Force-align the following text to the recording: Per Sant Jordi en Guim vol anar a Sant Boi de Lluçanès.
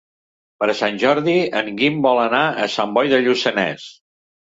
Per 0.61 0.67
Sant 0.77 0.95
Jordi 1.03 1.35
en 1.59 1.69
Guim 1.81 1.99
vol 2.05 2.21
anar 2.21 2.39
a 2.63 2.65
Sant 2.77 2.97
Boi 2.97 3.13
de 3.13 3.21
Lluçanès. 3.27 3.87